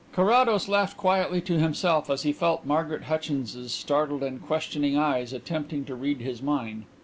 [0.13, 5.85] Carrados laughed quietly to himself as he felt Margaret Hutchins's startled and questioning eyes attempting
[5.85, 6.85] to read his mind.